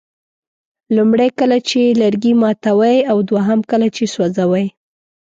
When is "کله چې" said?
1.39-1.79, 3.71-4.03